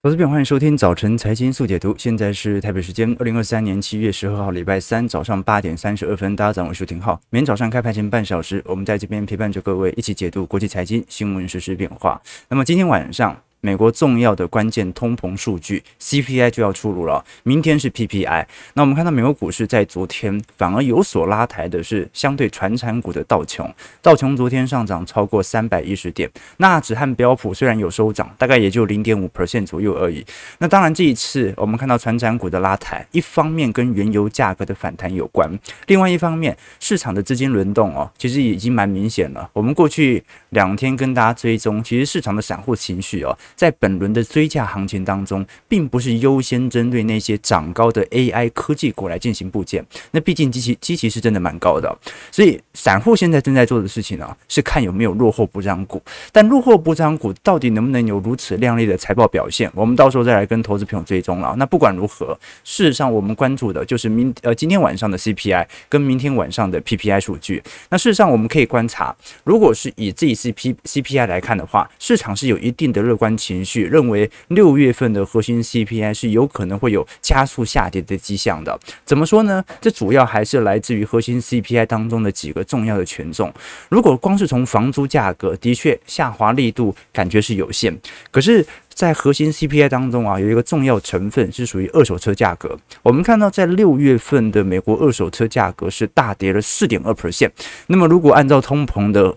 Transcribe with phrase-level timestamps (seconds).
[0.00, 1.92] 投资朋友，欢迎收听早晨财经速解读。
[1.98, 6.36] 现在是台北时间二零二三年七月十二号，礼拜三早上八点三十二分。
[6.36, 7.20] 大家早上好，我是廷浩。
[7.30, 12.22] 每天早上开盘前半小时，我们在这边陪伴着各位一起解读国际财经新闻实、时变化。
[12.48, 13.36] 那么今天晚上。
[13.60, 18.46] 美国重要的关键通膨数据 CPI 就要出炉了，明天是 PPI。
[18.74, 30.24] 那我们看到美国股市在昨天反而有所拉抬的是相对传产股的道琼，道琼昨天上涨超过三百一十点，纳指和标普虽然有收涨，大概也就零点五 percent 左右而已。
[30.58, 39.50] 那当然这一次我们看到传产股的拉抬，一方面跟原油价格的反弹有关，另外一方面市场的资金轮动哦，其实已经蛮明显了。
[39.52, 43.36] 我们过去两天跟大家追踪，其实市场的散户情绪哦。
[43.54, 49.84] 在本轮的追价行情当中，并不是优先针对那些涨高的 AI 科技股来进行布建。
[50.10, 51.98] 那毕竟基期基期是真的蛮高的，
[52.30, 56.02] 所以散户现在正在做的事情呢，是看有没有落后补涨股。
[56.32, 59.70] 但落后补涨股到底能不能有如此亮丽的财报表现？
[59.74, 61.54] 我们到时候再来跟投资朋友追踪了。
[61.58, 67.62] 那不管如何，事实上我们关注的就是明呃今天晚上的 CPI 跟明天晚上的 PPI 数据。
[67.90, 69.14] 那事实上我们可以观察，
[69.44, 78.78] 如果是以这一次 P CPI 来看的话，市场是有一定的乐观情绪认为六月份的核心 CPI 是有可能会有加速下跌的迹象的。
[79.04, 79.64] 怎么说呢？
[79.80, 83.50] 这主要还是来自于核心 CPI 当中的几个重要的权重。
[83.88, 87.96] 如果光是从房租价格，的确下滑力度感觉是有限。
[88.30, 92.76] 可是，在核心 CPI 当中啊，有一个重要成分是属于二手车价格。
[93.02, 97.50] 我们看到，在六月份的美国二手车价格是大跌了四点二 percent。
[97.86, 99.36] 那么，如果按照通膨的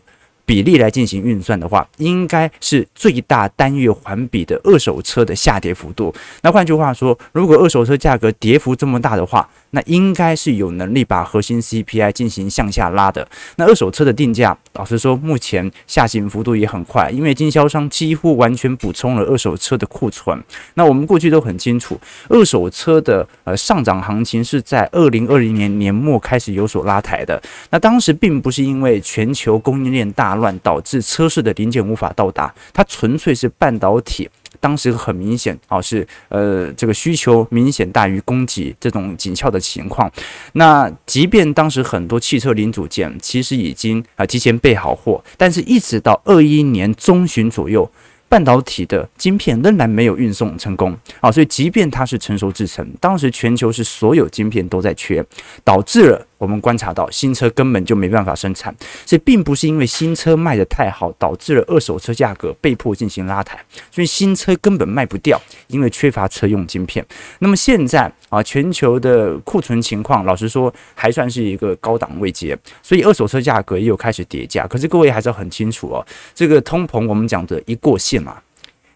[0.52, 6.13] 比例来进行运算的话，应该是最大单月环比的二手车的下跌幅度。
[6.41, 13.25] 那换句话说，如果二手车价格跌幅这么大的话，那应该是有能力把核心 CPI 进行向下拉的。
[13.55, 20.38] 那二手车的定价，老实说，目前下行幅度也很快，因为经销商几乎完全补充了二手车的库存。
[20.73, 27.41] 那我们过去都很清楚，二手车的呃上涨行情是在二零二零年年末开始有所拉抬的。
[27.69, 34.29] 那当时并不是因为全球供应链大乱导致车市的零件无法到达，它纯粹是半导体。
[34.59, 40.11] 当时很明显啊，是呃这个需求明显大于供给这种紧俏的情况。
[40.53, 47.89] 那即便当时很多汽车零组件其实已经啊提前备好货，但是一直到二一年中旬左右，
[48.29, 51.31] 半导体的晶片仍然没有运送成功啊。
[51.31, 55.25] 所以即便它是成熟制程，当时全球是所有晶片都在缺，
[55.63, 56.27] 导致了。
[56.41, 58.75] 我们观察到新车根本就没办法生产，
[59.05, 67.05] 所以并不是因为新车卖得太好导致了二手车价格被迫进行拉抬，所以新车根本卖不掉，因为缺乏车用晶片。
[67.37, 74.65] 那么现在啊，全球的库存情况，老实说还算是一个高档位阶，所以二手车价格也有开始跌价。
[74.65, 76.03] 可是各位还是要很清楚哦，
[76.33, 78.41] 这个通膨我们讲的一过线嘛，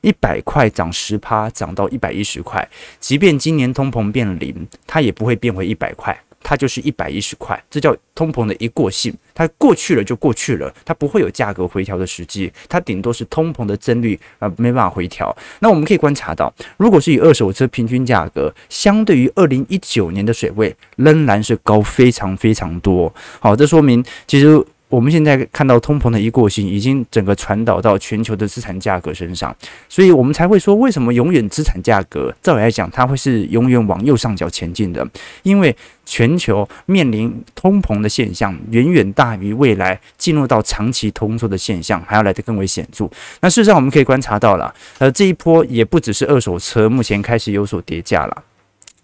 [0.02, 2.68] 一百块涨十趴，涨到一百一十块，
[3.00, 6.20] 即便今年通膨变零，它也不会变回一百块。
[6.48, 15.36] 它就是一百一十块，这叫通膨的一过性，它过去了就过去了，它不会有价格回调的时机，它顶多是通膨的增率啊、没办法回调。
[15.62, 23.12] 那我们可以观察到，如果是以二手车平均价格，相对于二零一九年的水位，仍然是高非常非常多。
[23.40, 24.64] 好，这说明其实。
[24.96, 29.54] 我们现在看到通膨的一过性，已经整个传导到全球的资产价格身上，
[29.90, 35.06] 所以我们才会说，为什么永远资产价格，照理来讲，它会是永远往右上角前进的，
[35.44, 35.76] 因为
[36.06, 43.06] 全球面临通膨的现象，远远大于未来进入到长期通缩的现象还要来得更为显著。
[43.42, 48.44] 那事实上，我们可以观察到了，呃，这一波也不只是二手车目前开始有所跌价了，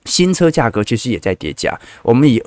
[0.05, 1.77] 新车价格其实也在叠价。
[2.01, 2.41] 我们以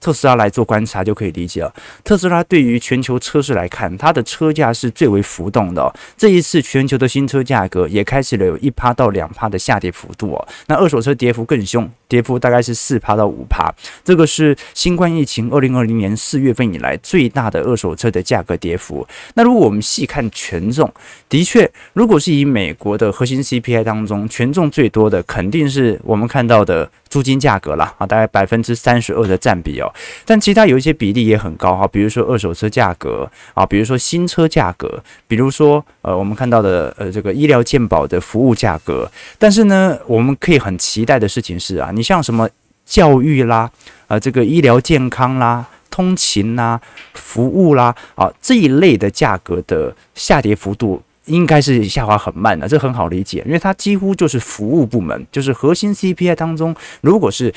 [0.00, 1.72] 特斯拉来做观察就可以理解了。
[2.02, 5.94] 特斯拉对于全球车市来看，它的车价是最为浮动的。
[6.16, 10.48] 这一次全球的新车价格也开始了有一趴到两趴的下跌幅度哦。
[10.66, 13.72] 那二手车跌幅更凶，跌幅大概是四趴到五趴。
[14.02, 19.06] 这个是新冠疫情二零二零年四月份以来最大的二手车的价格跌幅。
[19.34, 20.90] 那如果我们细看权重，
[21.28, 26.90] 的确，如果是以美国的核心 CPI 当中权重最多的，肯定是我们看到的。
[27.10, 29.92] 租金价格啦，啊，大概百分之三十二的占比哦，
[30.24, 42.48] 但其他有一些比例也很高哈，比如说二手车价格啊，比如说新车价格，比如说呃我们看到的呃这个医疗健保的服务价格，但是呢，我们可以很期待的事情是啊，你像什么
[42.86, 43.68] 教育啦，
[44.06, 46.80] 啊这个医疗健康啦、通勤啦、
[47.14, 51.02] 服务啦啊这一类的价格的下跌幅度。
[51.30, 57.52] 应该是下滑很慢的，这很好理解，因为它几乎就是服务部门，就是核心 CPI 当中，如果是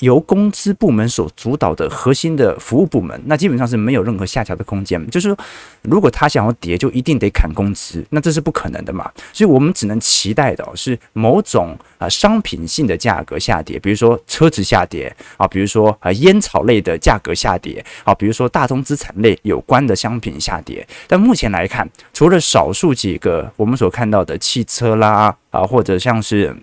[0.00, 5.00] 由工资部门所主导的核心的服务部门，那基本上是没有任何下调的空间。
[5.08, 5.38] 就是说，
[5.82, 9.10] 如果他想要跌，就一定得砍工资，那这是不可能的嘛。
[9.32, 20.86] 所以我们只能期待的是某种啊商品性的价格下跌，比如说车子下跌啊，比如说啊烟草类的价格下跌啊，比如说大宗资产类有关的商品下跌。
[21.06, 26.54] 但目前来看，除了少数几个我们所看到的汽车啦啊，或者像是。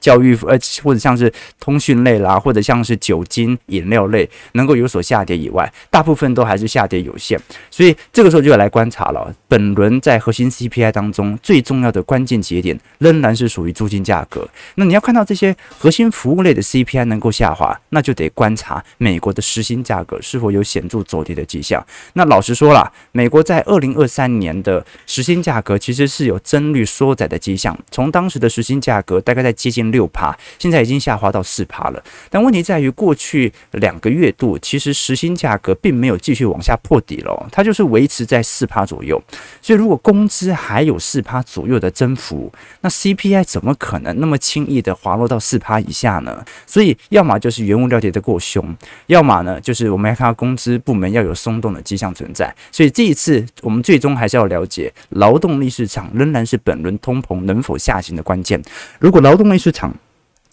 [0.00, 7.38] 教育呃，或者像是通讯类啦，或者像是酒精饮料类，能够有所下跌以外，大部分都还是下跌有限。
[7.70, 9.32] 所以这个时候就要来观察了。
[9.46, 14.48] 本轮在核心 CPI 当中最重要的关键节点，仍然是属于租金价格。
[14.76, 21.84] 那你要看到这些核心服务类的 CPI 能够下滑，那就得观察美国的时薪价格是否有显著走跌的迹象。
[22.14, 29.81] 那老实说了，美国在二零二三年的时薪价格其实是有增率缩窄的迹象，从当时的时薪价格大概在接近。
[29.90, 32.02] 六趴，现在已经下滑到四趴了。
[32.30, 39.20] 但问题在于，过去两个月度其实实薪价格并没有继续往下破底了，它就是维持在四趴左右。
[39.60, 42.52] 所以，如果工资还有四趴左右的增幅，
[42.82, 46.44] 那 CPI 怎么可能那么轻易的滑落到四趴以下呢？
[46.66, 48.76] 所以，要么就是原物料跌得过凶，
[49.06, 52.54] 要么呢就是我们要看到工资部门要有松动的迹象存在。
[52.70, 58.62] 所以，这一次我们最终还是要了解劳动力市场仍然是本轮通膨能否下行的关键。
[58.98, 59.94] 如果劳动力市场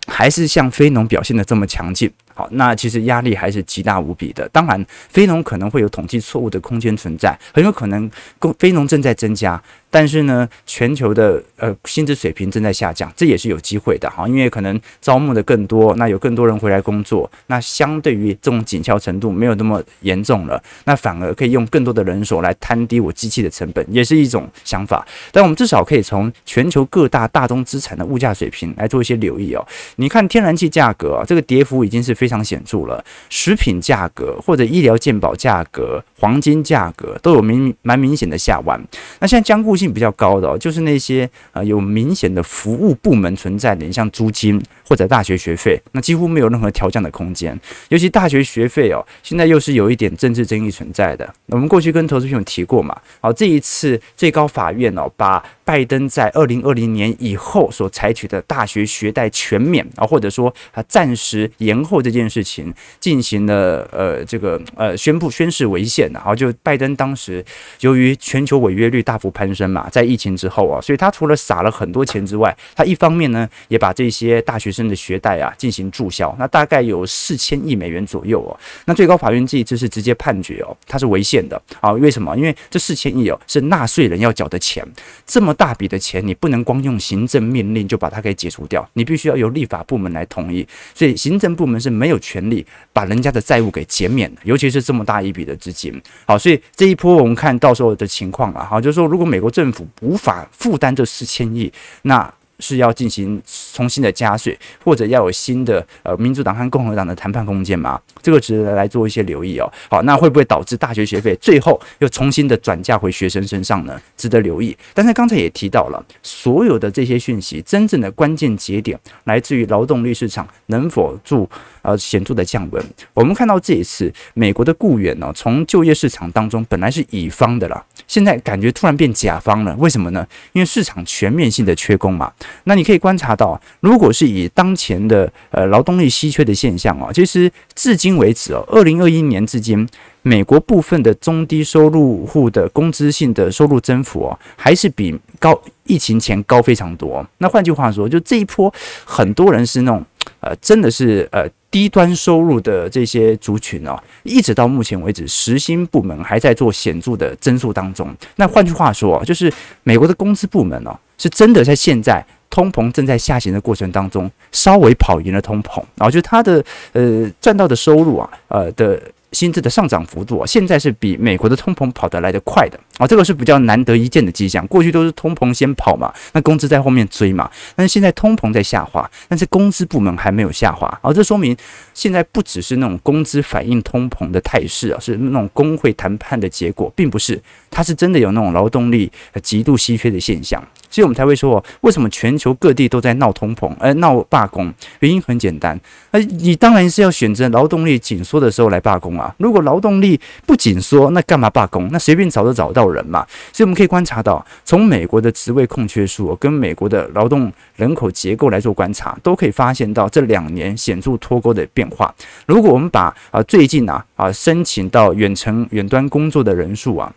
[0.08, 2.12] 还是像非农表现的这么强劲。
[2.40, 4.48] 好，那其实压力还是极大无比的。
[4.54, 14.26] 当然，非农可能会有统计错误的空间存在，很有可能工非农正在增加，但是呢，全球的呃薪资水平正在下降，这也是有机会的哈。
[14.26, 25.06] 因为可能招募的更多，那有更多人回来工作，那相对于这种紧俏程度没有那么严重了，那反而可以用更多的人手来摊低我机器的成本，也是一种想法。
[25.34, 29.68] 但我们至少可以从全球各大大宗资产的物价水平来做一些留意哦。
[29.98, 38.80] 你看天然气价格啊，这个跌幅已经是非非常显著了，食品价格或者医疗健保价格、黄金价格都有明蛮明显的下弯。
[39.20, 47.60] 那现在僵固性比较高的哦，就是那些呃有明显的服务部门存在的，你像租金或者大学学费，那几乎没有任何调降的空间。
[47.88, 51.28] 尤其大学学费哦，现在又是有一点政治争议存在的。
[51.48, 62.19] 我们过去跟投资朋友提过嘛，好，这一次最高法院哦，把拜登在二零二零年以后所采取的大学学贷全免啊，或者说他暂时延后这件。
[62.20, 67.44] 件事情进行了呃这个呃宣布宣誓违宪，然后就拜登当时
[67.80, 78.52] 由于全球违约率大幅攀升嘛，在疫情之后啊，所以他除了撒了很多钱之外，他一方面呢也把这些大学生的学贷啊进行注销，那大概有四千亿美元左右哦。
[78.86, 81.92] 那最高法院这一次是直接判决哦，它是违宪的啊？
[81.94, 82.36] 为什么？
[82.36, 84.86] 因为这四千亿哦是纳税人要缴的钱，
[85.26, 96.02] 这么大笔的钱你不能光用行政命令就把它给解除掉，你必须要由立法部门来同意，所以行政部门是没有权利把人家的债务给减免，尤其是这么大一笔的资金。
[96.26, 101.72] 好，所以这一波我们看到时候的情况了，好，就是说如果美国政府无法负担这四千亿，
[102.02, 102.34] 那。
[102.60, 103.42] 是要进行
[103.74, 108.00] 重新的加税，或者要有新的呃民主党和共和党的谈判空间吗？
[108.22, 109.72] 这个值得来做一些留意哦。
[109.90, 114.00] 好，那会不会导致大学学费最后又重新的转嫁回学生身上呢？
[114.18, 114.76] 值得留意。
[114.94, 121.50] 但是刚才也提到了，所有的这些讯息，真正的关键节点来自于劳动力市场能否助
[121.82, 122.86] 呃显著的降温。
[123.14, 129.76] 我们看到这一次美国的雇员呢、从就业市场当中本来是乙方的了，现在感觉突然变甲方了。
[129.78, 130.28] 为什么呢？
[130.52, 132.32] 因为市场全面性的缺工嘛。
[132.66, 139.88] 那你可以观察到，如果是以当前的呃劳动力稀缺的现象啊，其实至今为止哦，二零二一年至今，
[140.22, 147.26] 美国部分的中低收入户的工资性的收入增幅哦，还是比高疫情前高非常多。
[147.38, 148.74] 那换句话说，就这一波
[149.06, 150.06] 很多人是那种
[150.42, 158.14] 呃，真的是呃低端收入的这些族群哦，一直到目前为止，实薪部门还在做显著的增速当中。
[158.36, 159.52] 那换句话说，就是
[159.84, 160.98] 美国的工资部门哦。
[161.22, 166.64] 是真的在现在通膨正在下行的过程当中，稍微跑赢了通膨，然后就他的
[166.94, 169.02] 呃赚到的收入啊，呃的。
[169.32, 174.66] 薪资的上涨幅度啊，现在是比美国的通膨跑得来得快的啊，这个是比较难得一见的迹象。
[174.66, 177.48] 过去都是通膨先跑嘛，那工资在后面追嘛。
[177.76, 181.56] 但是现在通膨在下滑，但是工资部门还没有下滑啊，这说明
[181.94, 187.40] 现在不只是那种工资反映通膨的态势啊，是那种工会谈判的结果，并不是，
[187.70, 189.12] 它是真的有那种劳动力
[189.44, 190.60] 极度稀缺的现象。
[190.90, 194.74] 所以我们才会说，为什么全球各地都在闹通膨，呃，闹罢工？
[195.00, 195.80] 原因很简单，
[196.12, 199.34] 呃，你当然是要选择劳动力紧缩的时候来罢工啊。
[199.38, 201.88] 如果劳动力不紧缩，那干嘛罢工？
[201.92, 212.14] 那随便找都找到人嘛，所以我们可以观察到，从美国的职位空缺数跟美国的劳动人口结构来做观察，都可以发现到这两年显著脱钩的变化。
[212.46, 217.14] 如果我们把啊最近啊啊申请到远程远端工作的人数啊。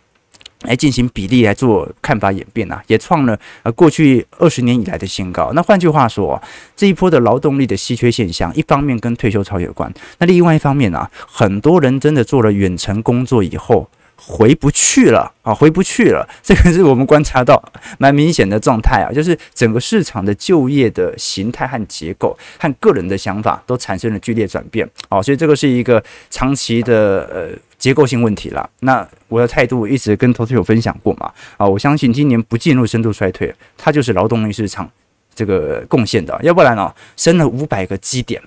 [0.63, 5.51] 来进行比例来做看法演变啊，也创了呃过去二十年以来的新高。
[5.53, 6.41] 那换句话说，
[6.75, 16.27] 这一波的劳动力的稀缺现象，一方面跟退休潮有关，那另外一方面啊，很多人真的做了远程工作以后回不去了啊，回不去了。
[16.41, 17.61] 这个是我们观察到
[17.99, 27.59] 蛮明显的状态啊，就是整个市场的就业的形态和结构和个人的想法都产生了剧烈转变啊，所以这个是一个长期的呃。
[27.83, 34.89] 结构性问题了，那我的态度一直跟投资友分享过嘛，啊，我相信今年不进入深度衰退，它就是劳动力市场
[35.35, 38.41] 这个贡献的，要不然哦，升了五百个基点。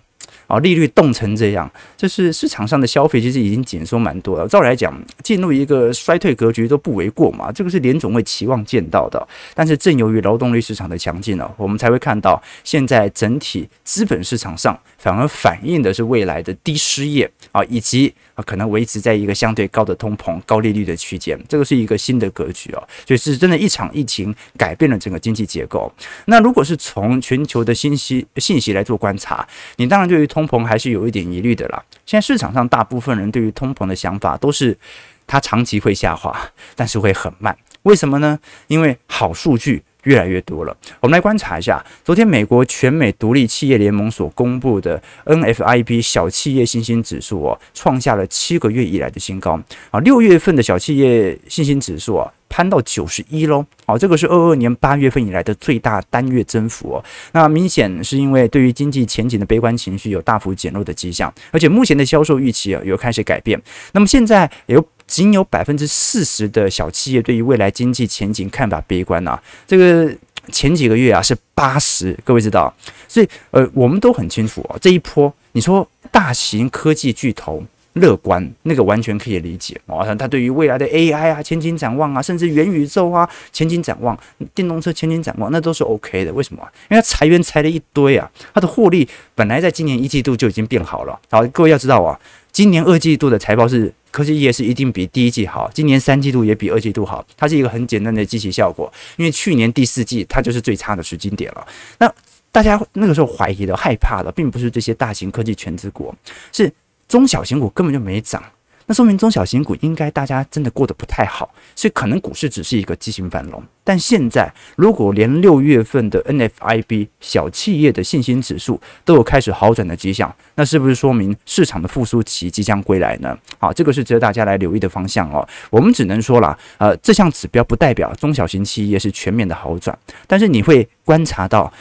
[0.47, 4.47] 啊，利率冻成这样，就是市场上的消费其实已经紧缩蛮多了。
[4.47, 7.51] 照理来讲，进入一个衰退格局都不为过嘛。
[7.51, 9.27] 这个是联总会期望见到的。
[9.55, 21.41] 但是正由于劳动力市场的强劲呢，我们才会看到现在整体资本市场上反而反映的是未来的低失业啊，以及啊可能维持在一个相对高的通膨、高利率的区间。
[21.49, 25.93] 这个是一个新的格局哦，就是真的一场疫情改变了整个经济结构。
[26.25, 29.47] 那如果是从全球的信息信息来做观察，
[29.77, 31.81] 你当然对于通膨还是有一点疑虑的啦。
[32.05, 34.77] 现在市场上大部分人对于通膨的想法都是，
[35.25, 36.37] 它长期会下滑，
[36.75, 37.57] 但是会很慢。
[37.83, 38.37] 为什么呢？
[38.67, 40.77] 因为好数据越来越多了。
[40.99, 49.61] 我们来观察一下，昨天美国全美独立企业联盟所公布的 NFIB 小企业信心指数哦，创下了七个月以来的新高
[49.91, 50.01] 啊。
[50.01, 52.33] 六月份的小企业信心指数啊。
[52.49, 57.05] 攀到九十一喽，好，这个是二二年八月份以来的最大单月增幅哦。
[57.33, 63.61] 那明显是因为对于经济前景的悲观情绪有大幅减弱的迹象，而且目前的销售预期啊有开始改变。
[63.93, 69.41] 那么现在有仅有百分之四十的小企业对于未来经济前景看法悲观啊。
[69.67, 70.15] 这个
[70.53, 72.73] 前几个月啊是八十，各位知道，
[73.09, 77.65] 所以呃我们都很清楚哦，这一波你说大型科技巨头。
[77.99, 80.05] 乐观，那个完全可以理解哦。
[80.19, 84.15] 他对于未来的 AI 啊前景展望啊，甚至元宇宙啊前景展望，
[84.55, 86.31] 电动车前景展望，那都是 OK 的。
[86.35, 86.61] 为什么？
[86.91, 91.19] 因为他裁员裁了一堆啊，他的获利本来在今年一季度就已经变好了。
[91.31, 92.21] 好，各位要知道啊，
[92.53, 98.91] 今年二季度的财报是科技业是一定比第一季好，今年三季度也比二季度好，它是一个很简单的积极效果。
[99.19, 101.67] 因为去年第四季它就是最差的时间点了。
[101.99, 102.11] 那
[102.51, 106.15] 大家那个时候怀疑的、害怕的，并不是这些大型科技权值股，
[106.51, 106.73] 是。
[107.09, 108.43] 中小型股根本就没涨，
[108.87, 113.63] 那说明中小型股应该大家真的过得不太好，所以可能股市只是一个畸形繁荣。
[113.83, 123.37] 但现在如果连六月份的 NFIB 小企业的信心指数都有开始好转的迹象，那是不是说明市场的复苏期即将归来呢？
[123.59, 125.47] 好，这个是值得大家来留意的方向哦。
[125.71, 131.73] 我们只能说了，呃，这项指标不代表中小型企业是全面的好转，但是你会观察到。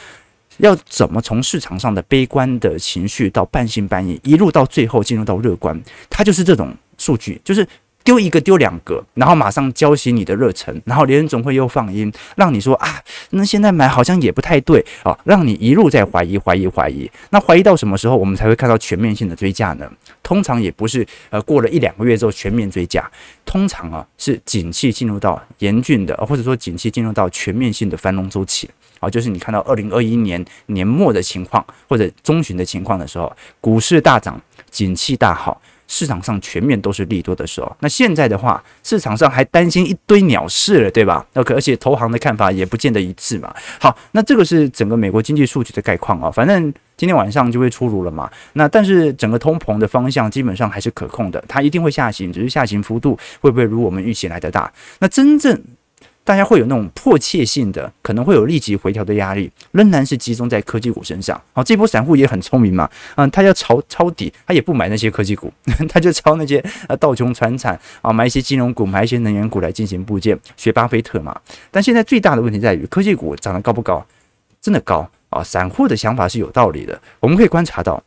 [0.60, 5.78] 要怎么从市场上的悲观的情绪到半信半疑，一路到最后进入到乐观，
[6.10, 7.68] 它就是这种数据，就是
[8.04, 17.10] 丢一个丢两个，然后马上浇熄你的热忱，然后联总会又放音，让你说啊，那现在买好像也不太对啊，让你一路在怀疑怀疑怀疑。
[17.32, 19.92] 那怀疑到什么时候，我们才会看到全面性的追价呢？
[20.22, 23.10] 通常也不是呃过了一两个月之后全面追价，
[23.44, 28.70] 通常啊是景气进入到严峻的，或者说景气进入到全面性的繁荣周期。
[29.00, 34.40] 啊，就是你看到二零二一年年末的情况，或者中旬的情况的时候，股市大涨，
[34.72, 37.76] 景气大好，市场上全面都是利多的时候。
[37.80, 43.54] 那现在的话，市场上还担心一堆鸟事了，对吧那可而且投行的看法也不见得一致嘛。
[43.80, 46.32] 好，那这个是整个美国经济数据的概况啊。
[46.32, 48.30] 反正今天晚上就会出炉了嘛。
[48.54, 54.72] 那但是整个通膨的方向基本上还是可控的，它一定会下行，只是下行幅度会不会如我们预期来的大？
[55.00, 55.62] 那真正。
[56.26, 61.40] 大家会有那种迫切性的，可能会有立即回调的压力，仍然是集中在科技股身上。
[61.54, 65.54] 好，这波散户也很聪明嘛，嗯，他要抄抄底，他也不买那些科技股，
[65.88, 71.40] 他就抄那些呃道琼船产啊，买一些金融股，买一些能源股来进行部件，学巴菲特嘛。
[71.70, 74.04] 但现在最大的问题在于，科技股涨得高不高？
[74.60, 75.44] 真的高啊！
[75.44, 78.04] 散户的想法是有道理的，我们可以观察到。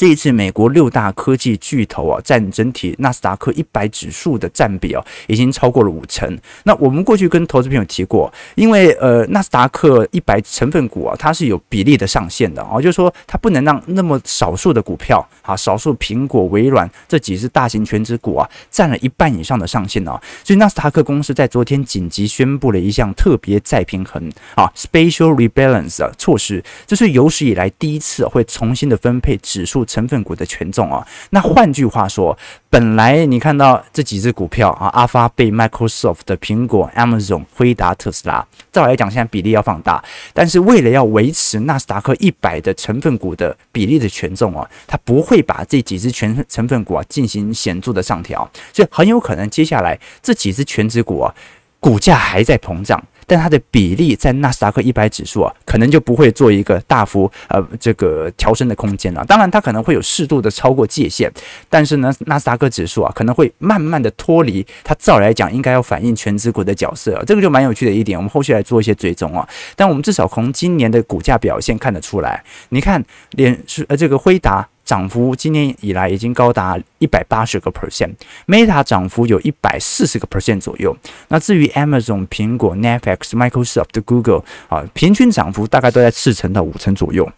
[0.00, 6.38] 这一次，美国六大科技巨头啊，占整体纳斯达克一百指数的占比啊，已经超过了五成。
[6.62, 20.18] 那我们过去跟投资朋友提过，因为呃，纳斯达克一百成分股啊，它是有比例的上限的啊，就是说它不能让那么少数的股票啊，少数苹果、微软这几只大型全职股啊，占了一半以上的上限啊。
[20.42, 29.86] 所以纳斯达克公司在昨天紧急宣布了一项特别再平衡啊 （Special Rebalance） 啊措施，这是有史以来第一次会重新的分配指数。
[29.90, 31.04] 成分股的权重啊。
[31.30, 32.36] 那换句话说，
[32.68, 51.34] 本来你看到这几只股票啊，阿发贝、Microsoft 的苹果、Amazon、辉达、特斯拉，照来讲现在比例要放大，但是为了要维持纳斯达克一百的成分股的比例的权重啊，它不会把这几只全成分股啊进行显著的上调，所以很有可能接下来这几只权值股啊，
[51.80, 53.02] 股价还在膨胀。
[53.30, 59.24] 但它的比例在纳斯达克一百指数啊，可能就不会做一个大幅呃这个调升的空间了。
[59.24, 61.30] 当然，它可能会有适度的超过界限，
[61.68, 67.22] 但是呢，纳斯达克指数啊，可能会慢慢的脱离它照来讲应该要反映全值股的角色。
[67.24, 69.48] 这个就蛮有趣的一点，我们后续来做一些追踪啊。
[69.76, 74.68] 但我们至少从今年的股价表现看得出来，你看连是呃这个辉达。
[74.90, 80.96] 涨幅今年以来已经高达一百八十个 percent，Meta 涨幅有一百四十个 percent 左右。
[81.28, 87.30] 那至于 Amazon、苹果、Netflix、Microsoft、Google 啊，平均涨幅大概都在四成到五成左右。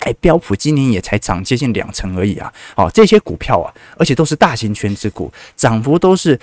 [0.00, 2.52] 哎，标普今年也才涨接近两成而已啊！
[2.74, 6.36] 哦，这些股票啊，而且都是大型权值股，涨幅都是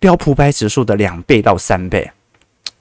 [0.00, 2.10] 标普百指数的两倍到三倍。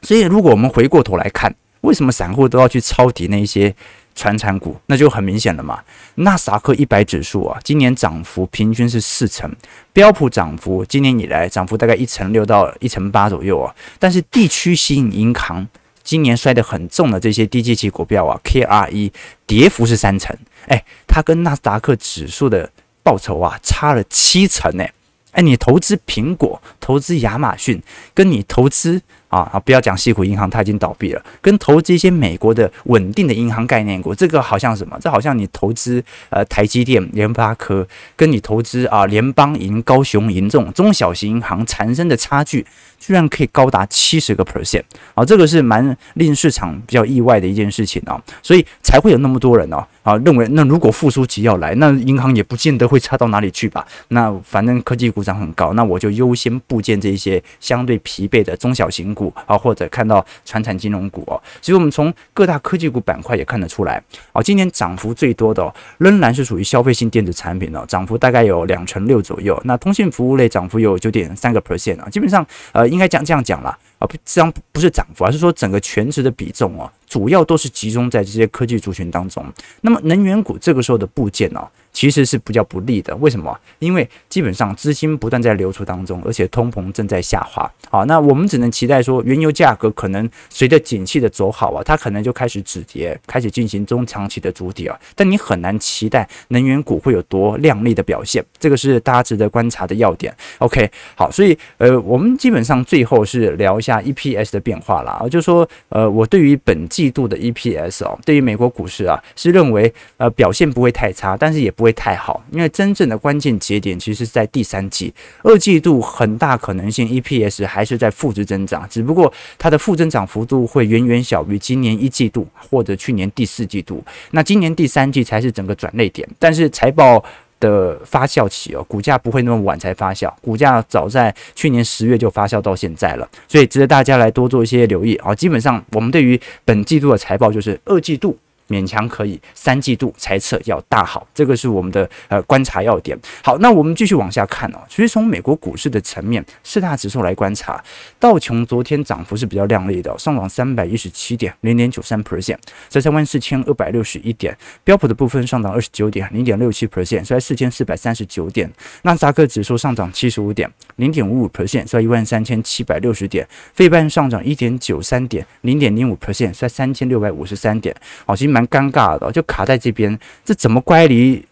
[0.01, 3.75] 所以，如果我们回过头来看，为什么散户都要去抄底那些？
[4.13, 5.81] 传产股那就很明显了嘛，
[6.15, 9.51] 纳斯达克一百指数啊，今年涨幅平均是四成，
[9.93, 15.67] 标普涨幅今年以来涨幅大概一成六到一成八左右啊，但是地区性银行
[16.03, 19.11] 今年摔得很重的这些低基期股票啊，KRE
[19.45, 20.35] 跌幅是三成，
[20.67, 22.69] 哎，它跟纳斯达克指数的
[23.03, 24.85] 报酬啊差了七成呢，
[25.31, 27.81] 哎，你投资苹果，投资亚马逊，
[28.13, 29.01] 跟你投资。
[29.31, 29.57] 啊啊！
[29.61, 31.25] 不要讲西湖银行，它已经倒闭了。
[31.39, 34.97] 跟投资一些美国的稳定的银行概念股，这个好像什么？
[34.99, 42.65] 这好像你投资呃台积电、联发科，跟你投资啊联邦银、高雄银这种中小型银行产生的差距，
[42.99, 44.83] 居然可以高达七十个 percent
[45.15, 45.23] 啊！
[45.23, 53.87] 这个是蛮令市场比较意外的一件事情啊，所以才会有那么多人哦啊认为，那如果复苏期要来，那银行也不见得会差到哪里去吧？
[54.09, 59.33] 那反正科技股涨很高，那我就优先部件这些相对疲惫的中小型股。
[59.45, 64.01] 啊，或者看到传产金融股哦，其实我们从各大科技股板块也看得出来
[64.31, 69.59] 啊，今年涨幅最多的仍然是属于消费性电子产品哦，涨幅大概有两成六左右。
[69.65, 79.45] 那通信服务类涨幅有九点三个 percent 啊，基本上呃应该讲这样讲啦，啊，不这样不是涨幅，而是说整个全值的比重哦，主要都是集中在这些科技族群当中。
[79.81, 81.67] 那么能源股这个时候的部件哦。
[81.93, 83.57] 其实是比较不利的，为什么？
[83.79, 87.69] 因为基本上资金不断在流出当中，而且通膨正在下滑。
[87.89, 94.97] 好，那我们只能期待说，原油价格可能随着景气的走好啊，它可能就开始止跌，开始进行中长期的筑底啊。
[95.15, 100.33] 但你很难期待能源股会有多亮丽的表现，这个是大家值得观察的要点。
[100.59, 105.19] OK，好，所以呃，我们基本上最后是聊一下 EPS 的变化啦。
[105.21, 111.69] 啊，就是说呃，我对于本季度的 EPS 哦，对于美国股市啊，是认为呃表现不会太差，但是也。
[111.81, 124.03] 不会太好，因为真正的关键节点其实是在第三季，二季度很大可能性 EPS 还是在负值增长，只不过它的负增长幅度会远远小于今年一季度或者去年第四季度。
[124.29, 127.23] 那今年第三季才是整个转类点，但是财报
[127.59, 135.33] 的发酵期哦，股价不会那么晚才发酵，股价早在去年十月就发酵到现在了，所以值得大家来多做一些留意啊。
[135.33, 138.37] 基本上我们对于本季度的财报就是二季度。
[138.71, 143.17] 勉强可以，三季度财测要大好，这个是我们的呃观察要点。
[143.43, 144.77] 好，那我们继续往下看哦。
[144.87, 147.83] 其实从美国股市的层面，四大指数来观察，
[148.17, 152.57] 道琼昨天涨幅是比较亮丽的，上涨三百一十七点，零点九三 percent，
[152.87, 154.57] 在三万四千二百六十一点。
[154.85, 158.71] 标普的部分上涨二十九点，零点六七 percent，在四千四百三十九点。
[159.01, 163.45] 纳斯达克指数上涨七十五点，零点五五 percent，在一万三千七百六十点。
[163.73, 167.93] 费半上涨一点九三点，零点零五 percent，在三千六百五十三点。
[168.25, 168.60] 好，其实蛮。
[168.67, 171.45] 尴尬的，就卡在这边，这怎么乖离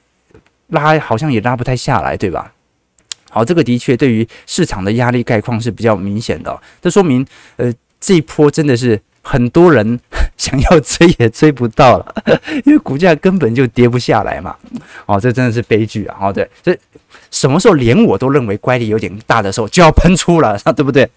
[0.67, 2.53] 拉，好像也拉不太下来，对吧？
[3.29, 7.25] 好，这个的确对于市场的压力概况是比较明显的，这说明，
[7.57, 9.99] 呃，这一波真的是很多人
[10.37, 12.15] 想要追也追不到了，
[12.65, 14.55] 因为股价根本就跌不下来嘛。
[15.05, 16.17] 哦，这真的是悲剧啊！
[16.21, 16.77] 哦，对，这。
[17.31, 21.09] 什么时候连我都认为乖离有点大的时候，就要喷出了， 对不对？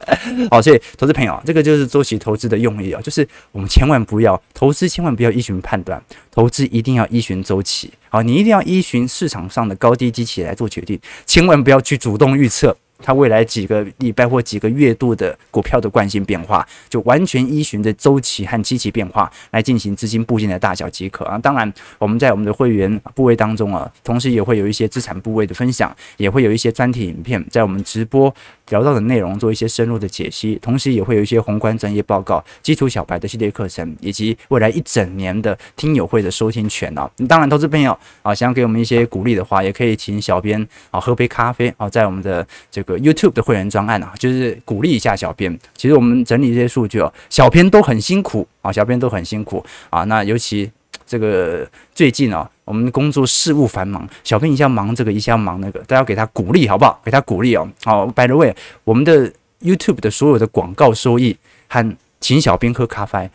[0.51, 7.90] 好，所以投资朋友，这个就是周期投资的用意啊，就是我们千万不要投资，千万不要依循判断，投资一定要依循周期。
[8.09, 12.77] 好，你一定要依循市场上的高低机器来做决定，千万不要去主动预测。
[13.03, 21.37] 它未来几个礼拜或几个月度的股票的惯性变化，就完全依循着周期和期期变化来进行资金布局的大小即可啊。
[21.38, 28.33] 当然，我们在我们的会员部位当中啊，同时也会有一些资产部位的分享，也会有一些专题影片，在我们直播
[28.69, 37.11] 聊到的内容做一些深入的解析，同时也会有一些宏观专业报告、基础小白的系列课程，以及未来一整年的听友会的收听权啊。
[37.29, 45.59] 当然，投资朋友啊，想要给我们一些鼓励的话，也可以请小编啊喝杯咖啡啊，在我们的这个 YouTube 的会员专案啊，就是鼓励一下小编。
[45.75, 50.05] 其实我们整理这些数据哦，小编都很辛苦啊，小编都很辛苦啊。
[50.05, 50.71] 那尤其
[51.07, 57.01] 这个最近啊，我们工作事务繁忙，小编一下忙这个，一下忙那个，大家给他鼓励好不好？
[57.05, 57.69] 给他鼓励哦。
[57.85, 61.37] 好，by the way，我们的 YouTube 的所有的广告收益
[61.69, 63.31] 和请小编喝咖啡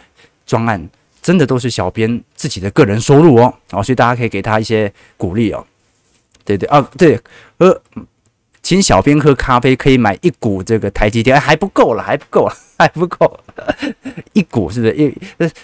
[0.45, 0.89] 专案，
[1.21, 3.53] 真的都是小编自己的个人收入哦。
[3.71, 5.65] 好，所以大家可以给他一些鼓励哦。
[6.43, 7.19] 对对啊，对，
[7.57, 7.81] 呃。
[8.67, 13.39] 请小编喝咖啡可以买一股这个台积电，还不够了，还不够， 还不够，
[14.33, 14.93] 一股是不是？
[14.93, 15.13] 一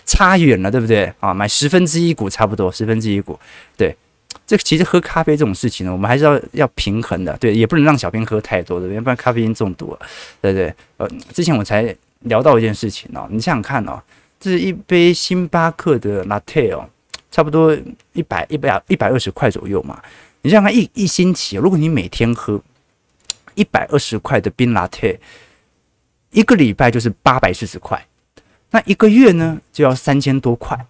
[0.06, 1.34] 差远了，对不对啊？
[1.34, 3.38] 买十分之一股差不多，十分之一股。
[3.76, 3.94] 对，
[4.48, 10.00] 这其实喝咖啡这种事情呢，我们还是要要平衡的，对，也不能让小编喝太多的，要不然咖啡因中毒了，
[10.40, 10.74] 对不对？
[10.96, 14.02] 呃，之前我才聊到一件事情哦，你想想看哦，
[14.40, 16.88] 这是一杯星巴克的 latte 哦，
[17.30, 17.78] 差不多
[18.14, 20.02] 一百一百一百二十块左右嘛，
[20.44, 22.62] 你想想看一一星期，如果你每天喝。
[23.56, 25.20] 一百二十块的冰拿铁，
[26.32, 28.08] 一个礼拜就是八百四十块，
[28.72, 30.86] 那一个月呢就要三千多块，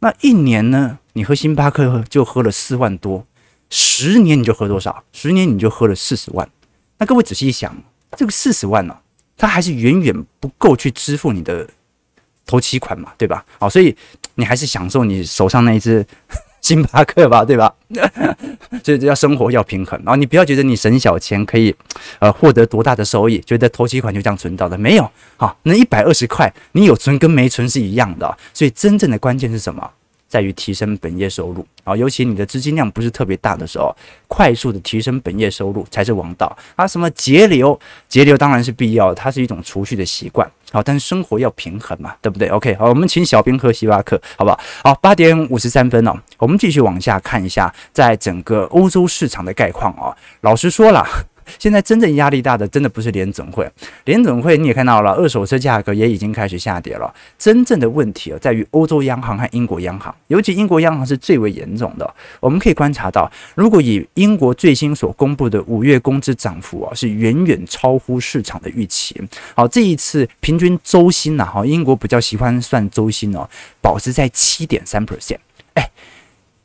[0.00, 3.26] 那一年呢，你喝星巴克就喝了四万多，
[3.68, 5.04] 十年你就喝多少？
[5.12, 6.48] 十年你就喝了四十万。
[6.98, 7.76] 那各位仔细一想，
[8.16, 8.98] 这个四十万呢、
[9.36, 11.68] 它还是远远不够去支付你的
[12.44, 13.44] 头期款嘛，对吧？
[13.58, 13.96] 好，所以
[14.34, 16.06] 你还是享受你手上那一只。
[16.70, 17.74] 星巴克吧，对吧？
[18.84, 20.00] 所以这叫生活要平衡。
[20.04, 21.74] 然后你不要觉得你省小钱可以，
[22.20, 25.10] 呃，获得多大的收益，觉得头期款就这样存到的，没有。
[25.36, 28.38] 好，那一百二十块，你有存跟没存是一样的。
[28.54, 29.90] 所以真正的关键是什么？
[30.30, 33.94] 在于提升本业收入啊，尤其你的资金量不是特别大的时候，
[34.28, 36.86] 快速的提升本业收入才是王道啊。
[36.86, 37.78] 什么节流？
[38.08, 40.48] 节流当然是必要，它是一种储蓄的习惯。
[40.70, 44.60] 好，但是生活要平衡嘛，对不对？OK，好，我们请小编喝星巴克，好不好？
[44.84, 50.16] 好，八点五十三分哦，我们继续往下看一下，在整个欧洲市场的概况哦。
[50.42, 51.04] 老实说了。
[51.58, 53.70] 现在真正压力大的，真的不是联准会。
[54.04, 57.12] 联准会你也看到了，二手车价格也已经开始下跌了。
[57.38, 62.14] 真正的问题啊，在于欧洲央行和英国央行，尤其英国央行是最为严重的。
[62.40, 69.20] 我们可以观察到，如果以英国最新所公布的五月工资涨幅啊，是远远超乎市场的预期。
[69.54, 73.48] 好，这一次平均周薪呐，哈，英国比较喜欢算周薪哦，
[73.80, 75.38] 保持在七点三 percent。
[75.74, 75.90] 哎，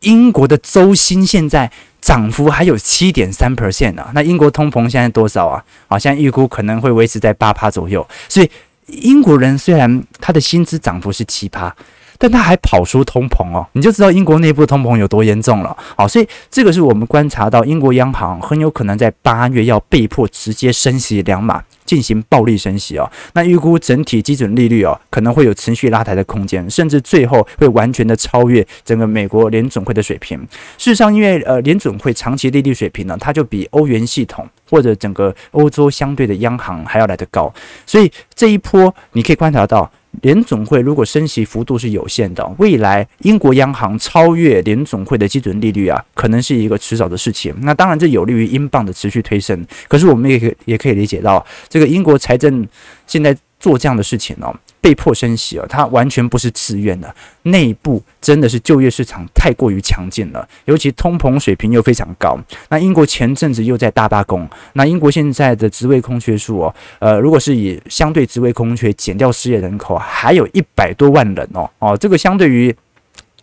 [0.02, 1.72] 英国的周薪现在。
[2.06, 5.66] 涨幅还有七点三 percent 啊，那英国通膨现在多少啊？
[5.88, 8.08] 好像预估可能会维持在八趴左右。
[8.30, 8.52] 所以
[8.86, 11.76] 英国人虽然他的薪资涨幅是七趴，
[12.18, 15.76] 但他还跑输通膨哦，你就知道英国内部通膨有多严重了。
[15.98, 21.64] 好，所以这个是我们观察到英国央行很有可能在八月要被迫直接升息两码。
[21.86, 30.36] 进行暴力升息哦，那预估整体基准利率哦可能会有持续拉抬的空间，甚至最后会完全的超越整个美国联准会的水平。
[30.80, 37.54] 事实上，因为呃联准会长期利率水平呢，它就比欧元系统或者整个欧洲相对的央行还要来得高，
[37.86, 39.92] 所以这一波你可以观察到。
[40.22, 47.54] 联总会如果升息幅度是有限的，未来英国央行超越联总会的基准利率啊，可能是一个迟早的事情。
[47.62, 49.66] 那当然，这有利于英镑的持续推升。
[49.88, 52.68] 可是我们也可也可以理解到，这个英国财政
[53.08, 54.56] 现在做这样的事情哦。
[54.86, 62.38] 被迫升息啊，它完全不是自愿的，内部真的是就业市场太过于强劲了，尤其通膨水平又非常高。
[62.70, 72.76] 那英国前阵子又在大罢工，那英国现在的职位空缺数哦，呃，如果是以相对职位空缺减掉失业人口，还有一百多万人哦哦，这个相对于。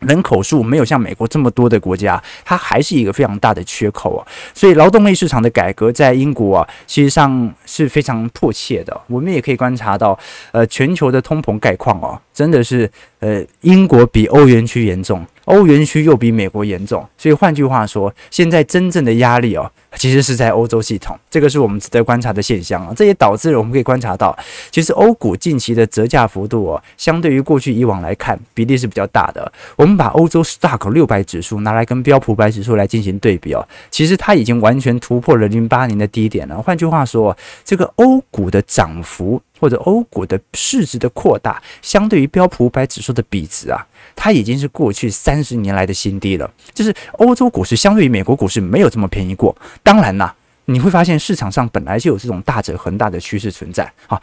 [0.06, 9.00] 人口数没有像美国这么多的国家，它还是一个非常大的缺口啊，所以劳动力市场的改革在英国啊，其实上是非常迫切的。
[9.06, 10.18] 我们也可以观察到，
[10.52, 12.90] 呃，全球的通膨概况哦，真的是
[13.20, 15.24] 呃，英国比欧元区严重。
[15.46, 22.94] 欧元区又比美国严重，所以换句话说，现在真正的压力哦，其实是在欧洲系统，这个是我们值得观察的现象啊。
[22.96, 24.38] 这也导致了我们可以观察到，
[24.70, 29.52] 其实欧股近期的折价幅度哦，相对于过去以往来看，比例是比较大的。
[29.74, 36.62] 我们把欧洲 Stock 六百指数拿来跟标普百指数来进行对比哦，其实它已经完全突破了零八年的低点了。
[36.62, 43.86] 换句话说，这个欧股的涨幅或者欧股的市值的扩大，相对于标普五百指数的比值啊。
[44.16, 49.56] 它已经是过去三十年来的新低了，就是欧洲股市相对于美国股市没有这么便宜过。
[49.84, 54.20] 当然啦，你会发现市场上本来就有这种大者恒大的趋势存在啊。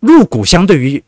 [0.00, 1.02] 入股相对于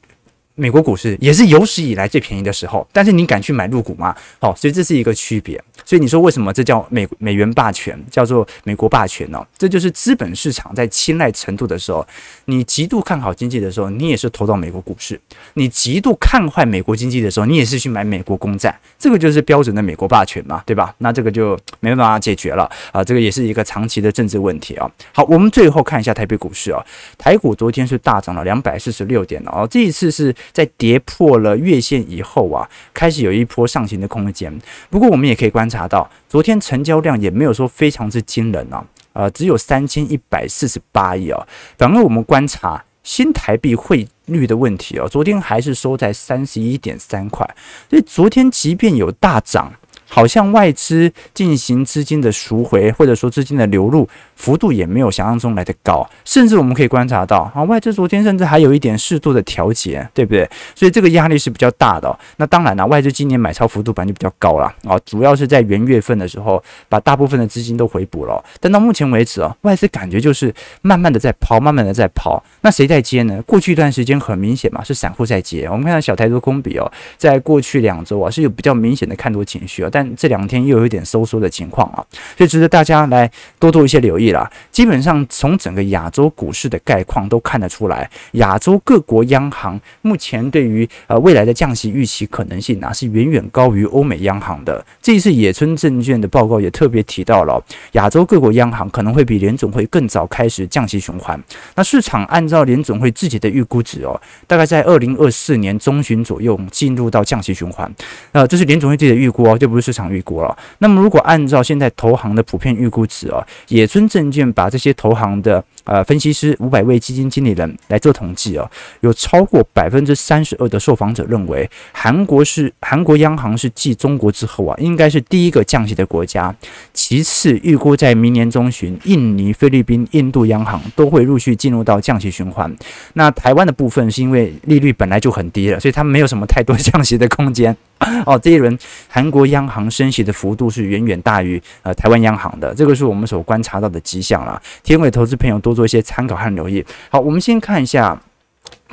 [0.54, 4.16] 美国股市也是有史以来最便宜的时候，但是你敢去买入股吗？
[4.40, 5.62] 好，所以这是一个区别。
[5.92, 9.46] 所以你说为什么这叫美美元霸权，叫做美国霸权呢？
[9.58, 12.02] 这就是资本市场在青睐程度的时候，
[12.46, 15.14] 你极度看好经济的时候，你也是投到美国股市；
[15.52, 18.74] 你极度看坏美国经济的时候，你也是去买美国公债。
[18.98, 20.94] 这个就是标准的美国霸权嘛，对吧？
[20.96, 24.90] 那这个就没办法解决了啊，这个也是一个长期的政治问题啊。
[25.12, 26.82] 好，我们最后看一下台北股市啊，
[27.18, 34.50] 台股昨天是大涨了两百四十六点哦，这一次是在跌破了月线以后啊，开始有一波上行的空间。
[34.88, 35.81] 不过我们也可以观察。
[35.82, 41.44] 达到昨天成交量也没有说非常之惊人啊，呃，只有三千一百四十八亿啊。
[41.76, 47.44] 反而我们观察新台币汇率的问题哦，昨天还是收在三十一点三块，
[47.90, 49.72] 所以昨天即便有大涨。
[50.14, 54.06] 好像外资进行资金的赎回，或者说资金的流入
[54.42, 60.50] 幅度也没有想象中来得高，甚至我们可以观察到，啊，外资昨天甚至还有一点适度的调节，对不对？
[60.74, 62.18] 所以这个压力是比较大的。
[62.38, 68.44] 那当然了，外资今年买超幅度本来就比较高了啊，主要是在元月份的时候把大部分的资金都回补了。
[68.58, 72.42] 但到目前为止啊，外资感觉就是慢慢的在抛，慢慢的在抛。
[72.62, 73.40] 那谁在接呢？
[73.42, 75.66] 过去一段时间很明显嘛，是散户在接。
[75.66, 82.02] 我们看到小台多空比哦，在过去两周啊是有比较明显的看多情绪啊，但这两天又有一点收缩的情况啊，
[82.36, 84.31] 所以值得大家来多多一些留意
[84.70, 94.84] 基本上从整个亚洲股市的概况都看得出来，亚洲各国央行目前对于呃未来的降息预期可能性啊是远远高于欧美央行的。
[95.00, 101.40] 这一次野村证券的报告也特别提到了，亚洲各国央行可能会比联总会更早开始降息循环。
[101.74, 107.90] 那市场按照联总会自己的预估值哦，大概在二零二四年中旬左右进入到降息循环。
[108.32, 110.42] 呃，这是联总会自己的预估哦，这不是市场预估。
[110.42, 126.54] 了，那么如果按照现在投行的普遍预估值啊，野村证证券把这些投行的呃分析师五百位基金经理人来做统计啊，有超过百分之三十二的受访者认为韩国是韩国央行是继中国之后啊，应该是第一个降息的国家，
[126.92, 132.74] 其次预估在明年中旬，印尼、菲律宾、印度央行都会陆续进入到降息循环。
[133.14, 137.76] 那台湾的部分是因为利率本来就很低了，所以它没有什么太多降息的空间。
[138.26, 144.60] 哦，这一轮韩国央行升息的幅度是远远大于呃台湾央行的，这个是我们所观察到的迹象了。
[144.82, 146.84] 天伟投资朋友多做一些参考和留意。
[147.10, 148.20] 好，我们先看一下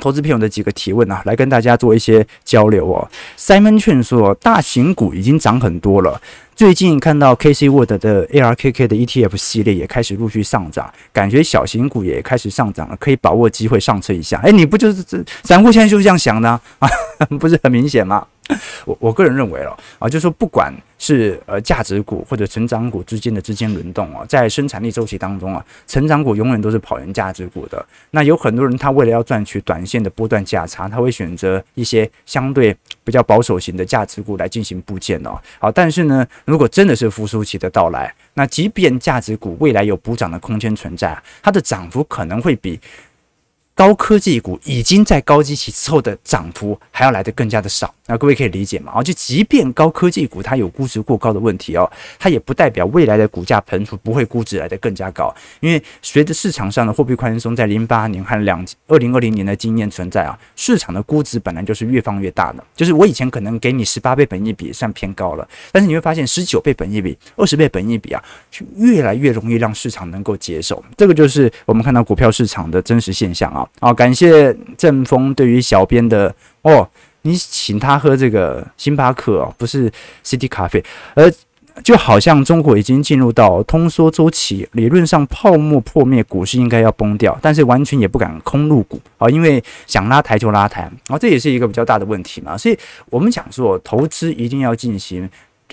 [0.00, 3.08] 投资朋友的几个提问啊，来跟大家做一些交流哦。
[3.38, 6.20] Simon 劝说，大型股已经涨很多了，
[6.56, 14.40] 最近看到 KCWORD 的 ARKK 的 ETF 系列也开始陆续上涨，感觉小型股也开始上涨了，可以把握机会上车一下。
[14.42, 16.60] 哎，你不就是这散户现在就是这样想的啊？
[17.38, 18.26] 不是很明显吗？
[18.84, 27.84] 我我个人认为了啊，就是说不管是呃价值股或者成长股之间的资金轮动啊，在生产力周期当中啊，成长股永远都是跑赢价值股的。
[28.10, 35.36] 那有很多人他为了要赚取短线的波段价差，他会选择一些相对比较保守型的价值股来进行部件哦。
[35.58, 42.78] 好，但是呢，如果真的是复苏期的到来，那即便价值股未来有补涨的空间存在，它的涨幅可能会比。
[43.80, 48.92] 高科技股已经在高基期之后的涨幅还要来得更加的少，那各位可以理解吗？
[48.92, 62.62] 啊，就即便高科技股它有估值过高的问题哦，它也不代表未来的股价喷出不会估值来得更加高，因为随着市场上的货币宽松在零八年和两二零二零年的经验存在啊，市场的估值本来就是越放越大的。
[62.76, 70.84] 就是我以前可能给你十八倍本益比算偏高了，但是你会发现十九倍本益比、二十倍本益比啊，就越来越容易让市场能够接受。
[70.98, 73.66] 这个就是我们看到股票市场的真实现象啊。
[73.78, 76.88] 好，感谢正风对于小编的哦，
[77.22, 79.90] 你请他喝这个星巴克哦，不是
[80.24, 81.32] City 咖啡，而
[81.84, 89.00] 就好像中国已经进入到通缩周期，理论上泡沫破灭，股市应该要崩掉，但是完全也不敢空入股。
[89.16, 95.26] 啊，因为想拉抬就拉抬啊，这也是一个比较大的问题嘛，所以我们讲说，投资一定要进行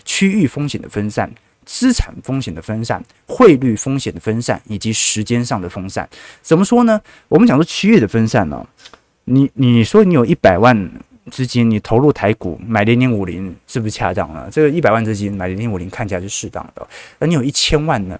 [0.06, 1.30] 区域风险的分散。
[1.68, 6.08] 资产风险的分散、汇率风险的分散以及时间上的分散，
[6.42, 7.00] 怎么说呢？
[7.28, 8.66] 我们讲说区域的分散呢，
[9.26, 10.90] 你你说你有一百万
[11.30, 14.50] 资金，你投入台股买零零五零，是不是恰当了？
[14.50, 16.88] 这个一百万资金买零零五零看起来是适当的。
[17.20, 18.18] 那你有一千万呢？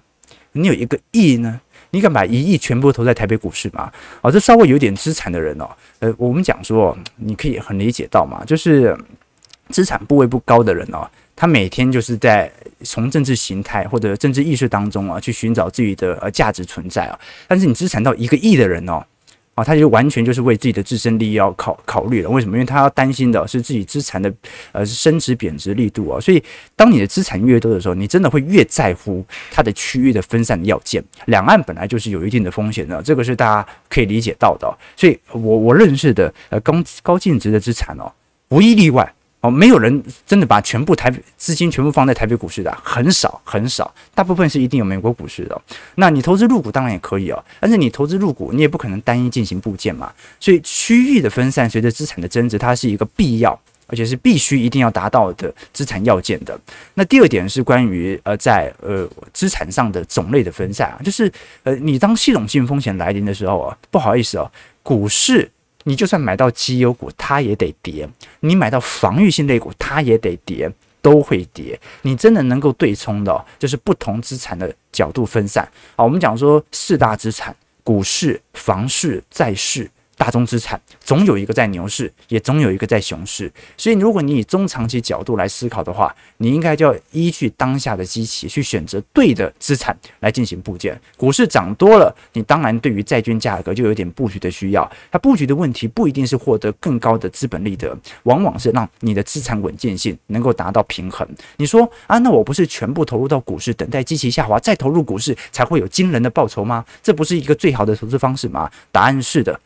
[0.52, 1.58] 你有一个亿呢？
[1.90, 3.90] 你敢把一亿全部投在台北股市吗？
[4.20, 5.66] 哦，这稍微有点资产的人哦，
[6.00, 8.94] 呃，我们讲说，你可以很理解到嘛，就是
[9.70, 11.08] 资产部位不高的人哦。
[11.34, 12.50] 他每天就是在
[12.82, 17.16] 从政治形态或者政治意识当中啊，去寻找自己的呃价值存在啊。
[17.46, 19.00] 但是你资产到一个亿的人哦，
[19.54, 22.28] 啊，他就完全就是为自己的自身利益要考考虑了。
[22.28, 22.56] 为什么？
[22.56, 24.32] 因为他要担心的是自己资产的
[24.72, 26.18] 呃升值贬值力度啊。
[26.20, 26.42] 所以，
[26.74, 31.00] 当你的资产越多的时候，你真的会越在乎它的区域的分散的要件。
[31.26, 34.76] 两岸本来就是有一定的风险的，这个是大家可以理解到的。
[34.96, 38.10] 所以我我认识的呃高高净值的资产哦，
[38.48, 39.14] 无一例外。
[39.40, 45.62] 哦，没有人真的把全部台资金全部放在台北股市的，很少很少，大部分是一定有美国股市的。
[45.94, 50.12] 那你投资入股当然也可以哦，但是你投资入股，你也不可能单一进行部件嘛。
[50.40, 56.58] 所以区域的分散随着资产的增值，它是一个必要，而且是必须一定要达到的资产要件的。
[56.94, 61.30] 那第二点是关于呃在呃资产上的种类的分散啊，就是
[61.62, 64.50] 呃你当系统性风险来临的时候啊，不好意思哦，
[64.82, 65.48] 股市。
[65.88, 68.06] 你就算买到绩优股，它也得跌；
[68.40, 70.70] 你买到防御性类股，它也得跌，
[71.00, 71.80] 都会跌。
[72.02, 75.66] 你真的能够对冲的，就是不同资产的角度分散。
[75.96, 79.90] 好，我们讲说四大资产：股市、房市、债市。
[80.18, 83.50] 大宗资产总有一个在牛市，也总有一个在熊市。
[83.76, 91.00] 所以，如果你以中长期角度来思考的话，你应该就要依据当下的基期去选择对的资产来进行布件。
[91.16, 94.90] 股市涨多了，你当然对于债券价格就有点布局的需要。
[95.10, 101.26] 它布局的问题不一定是获得更高的资本利得，往往是让你的资产稳健性能够达到平衡。
[101.58, 106.84] 你说啊，那我不是全部投入到股市，等待基期下滑再投入股市，才会有惊人的报酬吗？
[107.02, 108.68] 这不是一个最好的投资方式吗？
[108.90, 109.58] 答案是的。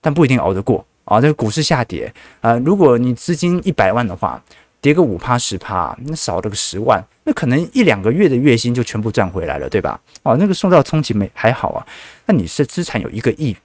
[0.00, 1.20] 但不一定熬得过啊！
[1.20, 4.42] 这个股市下跌啊，如果你资金一百万的话，
[4.80, 10.00] 跌个五趴十趴，那少了个十万，那可能一两个月的月薪就全部赚回来了，对吧？
[10.22, 11.86] 哦，那个受到冲击没还好啊？
[12.26, 13.56] 那你是资产有一个亿。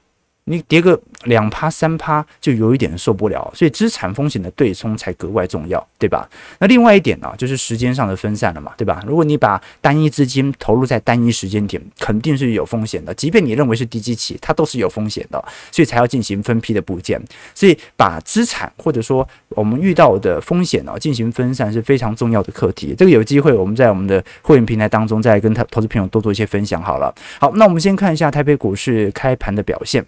[0.48, 6.30] 你跌个两趴三趴就有一点受不了，所以资产风险的对冲才格外重要，对吧？
[6.60, 9.04] 那另外一点呢，就是时间上的分散了嘛，对吧？
[9.08, 13.12] 如果你把单一资金投入在单一时间点，肯定是有风险的。
[13.16, 17.20] 即便你认为是低基期，它都是有风险的，所以才要进行分批的部件。
[17.56, 22.94] 所以把资产或者说我们遇到的风险啊进行分散是非常重要的课题。
[22.96, 27.12] 这个有机会我们在我们的会员平台当中再跟他投资朋友多做一些分享好了。
[27.40, 30.06] 好，那我们先看一下台北股市开盘的表现。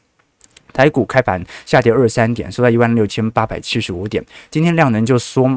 [0.74, 4.24] 台股开盘下跌二十三点，收在一万六千八百七十五点。
[4.50, 5.48] 今天量能就缩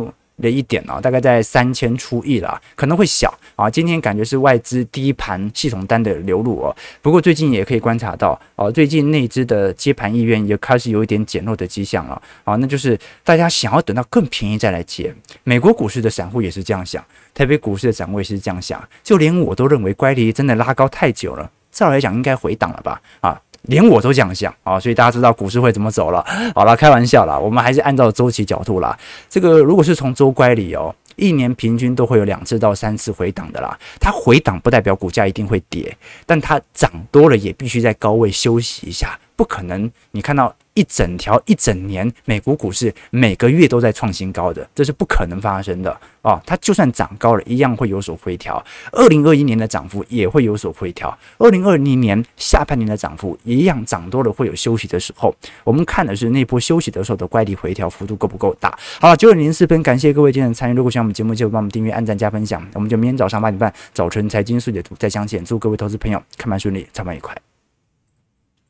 [0.42, 3.68] 了一点啊，大概在三千出亿了，可能会小啊。
[3.68, 6.74] 今天感觉是外资第一盘系统单的流入哦。
[7.02, 12.56] 不过最近也可以观察到哦，最近内资的接盘意愿也开始有一点减弱的迹象了啊。
[12.56, 15.14] 那就是大家想要等到更便宜再来接。
[15.44, 23.38] 美国股市的散户也是这样想，台北股市的散户也是这样想，就连我都认为乖离真的拉高太久了，照来讲应该回档了吧啊。
[23.70, 26.22] 连我都这样想啊，所以大家知道股市会怎么走了。
[26.54, 28.98] 好了，开玩笑啦，我们还是按照周期角度啦。
[29.28, 33.78] 这个如果是从周乖里哦，一年平均都会有两次到三次回档的啦。
[34.00, 40.54] 它回档不代表股价一定会跌，但它涨多了也必须在高位休息一下，不可能你看到。
[40.74, 46.40] 一整条一整年，美国股市每个月都在创新高的，这是不可能发生的哦。
[46.46, 48.64] 它就算涨高了，一样会有所回调。
[48.92, 51.18] 二零二一年的涨幅也会有所回调。
[51.38, 55.34] 二零二零年下半年的涨幅一样涨多了，会有休息的时候。
[55.64, 58.78] 我们看的是那波休息的时候的乖离回调幅度够不够大。
[59.00, 60.74] 好了，九点零四分，感谢各位今天参与。
[60.74, 62.64] 如果喜欢我们节目，记得帮我们订阅、按赞、加分享。
[62.74, 65.44] 我们就明天早上八点半早晨财经速解读再相见。
[65.44, 67.36] 祝各位投资朋友看盘顺利，操盘愉快。